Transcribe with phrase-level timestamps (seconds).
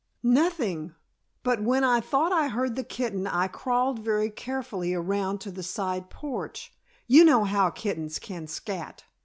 [0.23, 0.95] "Nothing.
[1.43, 5.61] But when I thought I heard the kitten I crawled very carefully around to the
[5.61, 6.73] side porch.
[7.05, 9.03] You know how kittens can scat.